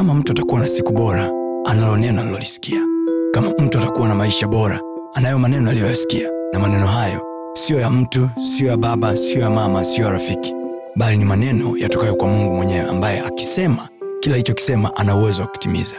kama 0.00 0.14
mtu 0.14 0.32
atakuwa 0.32 0.60
na 0.60 0.66
siku 0.68 0.92
bora, 0.92 1.30
analo 1.64 1.96
neno 1.96 2.20
alilolisikia. 2.20 2.86
Kama 3.32 3.50
mtu 3.50 3.78
atakuwa 3.78 4.08
na 4.08 4.14
maisha 4.14 4.46
bora, 4.46 4.80
anayo 5.14 5.38
maneno 5.38 5.70
aliyoyasikia, 5.70 6.28
na 6.52 6.58
maneno 6.58 6.86
hayo 6.86 7.22
siyo 7.54 7.80
ya 7.80 7.90
mtu, 7.90 8.30
siyo 8.56 8.70
ya 8.70 8.76
baba, 8.76 9.16
siyo 9.16 9.40
ya 9.40 9.50
mama, 9.50 9.84
siyo 9.84 10.06
ya 10.06 10.12
rafiki, 10.12 10.54
bali 10.96 11.16
ni 11.16 11.24
maneno 11.24 11.76
yatokayo 11.76 12.14
kwa 12.16 12.28
Mungu 12.28 12.54
mwenyewe, 12.54 12.80
ambaye 12.90 13.20
akisema 13.20 13.88
kila 14.20 14.34
alichokisema 14.34 14.96
ana 14.96 15.16
uwezo 15.16 15.42
wa 15.42 15.48
kutimiza. 15.48 15.96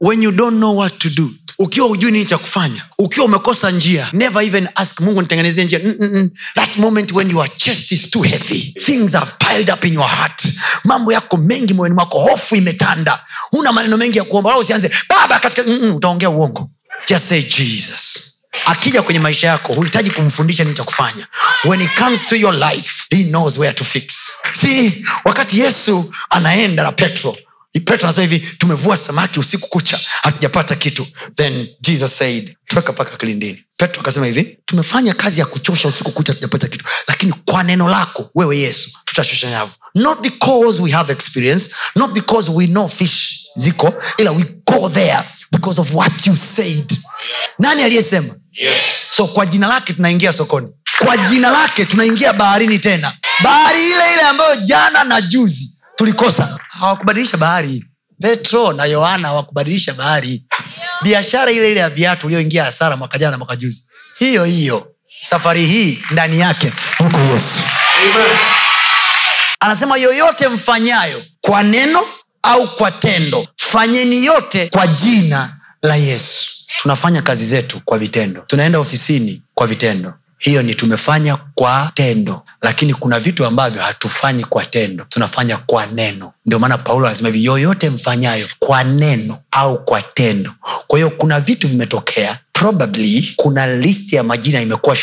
when 0.00 0.22
you 0.22 0.32
don't 0.32 0.56
know 0.56 0.76
what 0.78 0.98
to 0.98 1.08
do 1.16 1.28
ukiwa 1.64 1.88
hujui 1.88 2.10
nini 2.12 2.24
cha 2.24 2.38
kufanya 2.38 2.84
ukiwa 2.98 3.26
umekosa 3.26 3.70
njia 3.70 4.08
never 4.12 4.42
even 4.44 4.68
ask 4.74 5.00
mungu 5.00 5.22
nitengenezee 5.22 5.64
njia. 5.64 5.78
Mm-mm. 5.78 6.30
that 6.54 6.76
moment 6.76 7.12
when 7.12 7.30
your 7.30 7.48
chest 7.56 7.92
is 7.92 8.10
too 8.10 8.22
heavy 8.22 8.74
things 8.84 9.14
are 9.14 9.26
piled 9.38 9.70
up 9.70 9.84
in 9.84 9.94
your 9.94 10.08
heart. 10.08 10.42
Mambo 10.84 11.12
yako 11.12 11.36
mengi 11.36 11.74
moyoni 11.74 11.94
mwako 11.94 12.18
hofu 12.18 12.56
imetanda. 12.56 13.24
Huna 13.50 13.72
maneno 13.72 13.96
mengi 13.96 14.18
ya 14.18 14.24
kuomba 14.24 14.58
usianze 14.58 14.90
baba 15.08 15.38
katika 15.40 15.62
Mm-mm. 15.62 15.94
utaongea 15.96 16.30
uongo. 16.30 16.70
Just 17.08 17.24
say 17.28 17.42
jesus. 17.42 18.30
Akija 18.66 19.02
kwenye 19.02 19.20
maisha 19.20 19.46
yako 19.46 19.72
huhitaji 19.74 20.10
kumfundisha 20.10 20.64
nini 20.64 20.76
cha 20.76 20.84
kufanya. 20.84 21.26
When 21.64 21.80
it 21.80 21.90
comes 21.98 22.26
to 22.26 22.36
your 22.36 22.54
life 22.54 23.04
he 23.10 23.24
knows 23.24 23.58
where 23.58 23.72
to 23.74 23.84
fix. 23.84 24.14
Si 24.52 25.04
wakati 25.24 25.60
yesu 25.60 26.14
anaenda 26.30 26.82
na 26.82 26.92
petro 26.92 27.36
petro 27.80 28.08
anasema 28.08 28.26
hivi 28.26 28.46
tumevua 28.58 28.96
samaki 28.96 29.40
usiku 29.40 29.68
kucha 29.68 30.00
hatujapata 30.22 30.74
kitu. 30.76 31.06
Then 31.36 31.68
jesus 31.80 32.18
said 32.18 32.56
tweka 32.66 32.92
paka 32.92 33.16
kilindini. 33.16 33.64
Petro 33.76 34.00
akasema 34.02 34.26
hivi 34.26 34.58
tumefanya 34.64 35.14
kazi 35.14 35.40
ya 35.40 35.46
kuchosha 35.46 35.88
usiku 35.88 36.10
kucha 36.12 36.32
hatujapata 36.32 36.68
kitu. 36.68 36.84
Lakini 37.08 37.32
kwa 37.44 37.62
neno 37.62 37.88
lako 37.88 38.30
wewe 38.34 38.58
yesu 38.58 38.90
tutashusha 39.04 39.50
nyavu. 39.50 39.72
Not 39.94 40.20
because 40.20 40.82
we 40.82 40.90
have 40.90 41.12
experience 41.12 41.70
not 41.96 42.12
because 42.12 42.50
we 42.50 42.66
know 42.66 42.88
fish 42.88 43.40
ziko 43.56 43.94
ila 44.18 44.30
we 44.32 44.44
go 44.66 44.88
there 44.88 45.18
because 45.52 45.80
of 45.80 45.94
what 45.94 46.26
you 46.26 46.36
said. 46.36 46.92
Nani 47.58 47.82
aliyesema? 47.82 48.34
Yes. 48.52 48.78
so 49.10 49.26
kwa 49.26 49.46
jina 49.46 49.66
lake 49.66 49.92
tunaingia 49.92 50.32
sokoni. 50.32 50.68
Kwa 50.98 51.16
jina 51.16 51.50
lake 51.50 51.84
tunaingia 51.84 52.32
baharini 52.32 52.78
tena. 52.78 53.12
Bahari 53.42 53.86
ile 53.86 54.12
ile 54.14 54.22
ambayo 54.22 54.56
jana 54.56 55.04
na 55.04 55.20
juzi 55.20 55.78
tulikosa 55.96 56.58
hawakubadilisha 56.84 57.36
bahari. 57.36 57.84
Petro 58.22 58.72
na 58.72 58.84
yohana 58.84 59.28
hawakubadilisha 59.28 59.94
bahari. 59.94 60.44
Biashara 61.02 61.50
ile 61.52 61.70
ile 61.70 61.80
ya 61.80 61.90
viatu 61.90 62.26
ulioingia 62.26 62.64
hasara 62.64 62.96
mwaka 62.96 63.18
jana 63.18 63.30
na 63.30 63.38
mwaka 63.38 63.56
juzi. 63.56 63.88
Hiyo 64.18 64.44
hiyo. 64.44 64.88
Safari 65.20 65.66
hii 65.66 65.98
ndani 66.10 66.38
yake. 66.40 66.72
Huko 66.98 67.18
yesu. 67.18 67.60
Amen. 68.02 68.36
anasema 69.60 69.96
yoyote 69.96 70.48
mfanyayo 70.48 71.22
kwa 71.40 71.62
neno 71.62 72.00
au 72.42 72.68
kwa 72.68 72.90
tendo 72.90 73.46
fanyeni 73.56 74.24
yote 74.24 74.68
kwa 74.68 74.86
jina 74.86 75.56
la 75.82 75.96
yesu. 75.96 76.50
Tunafanya 76.76 77.22
kazi 77.22 77.44
zetu 77.44 77.80
kwa 77.84 77.98
vitendo. 77.98 78.40
Tunaenda 78.40 78.78
ofisini 78.78 79.42
kwa 79.54 79.66
vitendo 79.66 80.14
hiyo 80.38 80.62
ni 80.62 80.74
tumefanya 80.74 81.36
kwa 81.54 81.90
tendo. 81.94 82.42
Lakini 82.62 82.94
kuna 82.94 83.20
vitu 83.20 83.44
ambavyo 83.46 83.82
hatufanyi 83.82 84.44
kwa 84.44 84.64
tendo. 84.64 85.04
Tunafanya 85.08 85.56
kwa 85.56 85.86
neno. 85.86 86.32
Ndio 86.46 86.58
maana 86.58 86.78
paulo 86.78 87.06
anasema 87.06 87.28
hivi 87.28 87.44
yoyote 87.44 87.90
mfanyayo 87.90 88.48
kwa 88.58 88.84
neno 88.84 89.38
au 89.50 89.84
kwa 89.84 90.02
tendo. 90.02 90.52
Kwa 90.86 90.98
hiyo 90.98 91.10
kuna 91.10 91.40
vitu 91.40 91.68
vimetokea. 91.68 92.38
Probably 92.52 93.32
kuna 93.36 93.66
list 93.76 94.12
ya 94.12 94.22
majina 94.22 94.60
imekuwa 94.62 94.96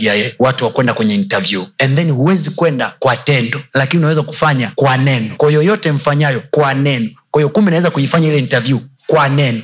ya 0.00 0.30
watu 0.38 0.64
wa 0.64 0.70
kwenda 0.70 0.94
kwenye 0.94 1.14
interview. 1.14 1.64
And 1.78 1.96
then 1.96 2.10
huwezi 2.10 2.50
kwenda 2.50 2.94
kwa 2.98 3.16
tendo 3.16 3.60
lakini 3.74 3.98
unaweza 3.98 4.22
kufanya 4.22 4.72
kwa 4.74 4.96
neno. 4.96 5.34
Kwa 5.36 5.52
yoyote 5.52 5.92
mfanyayo 5.92 6.42
kwa 6.50 6.74
neno. 6.74 7.10
Kwa 7.30 7.40
hiyo 7.42 7.48
kumbe 7.48 7.70
naweza 7.70 7.90
kuifanya 7.90 8.28
ile 8.28 8.38
interview 8.38 8.78
kwa 9.06 9.28
neno 9.28 9.60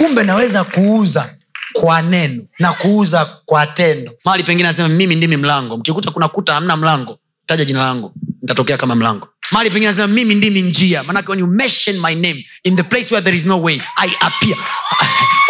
kumbe 0.00 0.22
naweza 0.22 0.64
kuuza 0.64 1.30
kwa 1.72 2.02
neno 2.02 2.42
na 2.58 2.72
kuuza 2.72 3.24
kwa 3.44 3.66
tendo. 3.66 4.12
Mahali 4.24 4.42
pengine 4.44 4.68
anasema 4.68 4.88
mimi 4.88 5.14
ndimi 5.14 5.36
mlango. 5.36 5.76
Mkikuta 5.76 6.10
kuna 6.10 6.28
kuta 6.28 6.54
hamna 6.54 6.76
mlango 6.76 7.18
taja 7.46 7.64
jina 7.64 7.80
langu 7.80 8.12
nitatokea 8.42 8.76
kama 8.76 8.94
mlango. 8.94 9.28
Mahali 9.50 9.70
pengine 9.70 9.88
anasema 9.88 10.06
mimi 10.06 10.34
ndimi 10.34 10.62
njia. 10.62 11.02
Manake 11.02 11.28
when 11.30 11.40
you 11.40 11.46
mention 11.46 11.96
my 12.00 12.14
name 12.14 12.46
in 12.64 12.76
the 12.76 12.82
place 12.82 13.14
where 13.14 13.24
there 13.24 13.36
is 13.36 13.46
no 13.46 13.62
way 13.62 13.80
i 13.96 14.10
appear. 14.20 14.58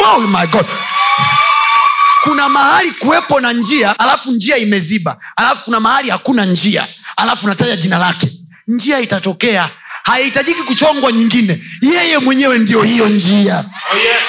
Oh 0.04 0.20
my 0.26 0.46
god. 0.46 0.66
Kuna 2.22 2.48
mahali 2.48 2.90
kuwepo 2.90 3.40
na 3.40 3.52
njia 3.52 3.98
alafu 3.98 4.30
njia 4.32 4.56
imeziba. 4.56 5.18
Alafu 5.36 5.64
kuna 5.64 5.80
mahali 5.80 6.10
hakuna 6.10 6.44
njia. 6.44 6.86
Alafu 7.16 7.48
nataja 7.48 7.76
jina 7.76 7.98
lake. 7.98 8.32
Njia 8.68 9.00
itatokea 9.00 9.70
haihitajiki 10.10 10.62
kuchongwa 10.62 11.12
nyingine. 11.12 11.60
Yeye 11.82 12.18
mwenyewe 12.18 12.58
ndio 12.58 12.82
hiyo 12.82 13.08
njia. 13.08 13.64
Oh, 13.92 13.96
yes. 13.96 14.24